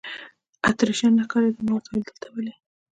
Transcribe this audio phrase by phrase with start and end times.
[0.69, 2.53] اتریشیان نه ښکارېدل، ما ورته وویل: دلته ولې.